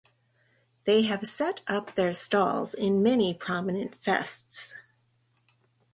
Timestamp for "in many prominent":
2.73-4.01